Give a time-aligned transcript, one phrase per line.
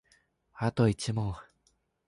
[0.55, 1.35] あと一問